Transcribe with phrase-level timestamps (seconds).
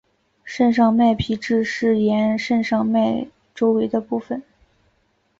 [0.43, 4.41] 肾上腺皮质是沿肾上腺周围的部分。